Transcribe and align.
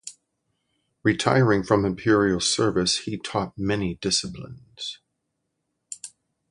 Retiring 1.03 1.61
from 1.61 1.85
imperial 1.85 2.39
service 2.39 3.01
he 3.01 3.19
taught 3.19 3.55
many 3.55 3.99
disciplines. 4.01 4.97